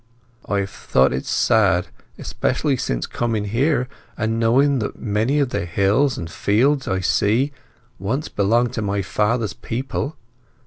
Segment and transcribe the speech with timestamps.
[0.47, 6.17] I have thought it sad—especially since coming here, and knowing that many of the hills
[6.17, 7.51] and fields I see
[7.99, 10.17] once belonged to my father's people.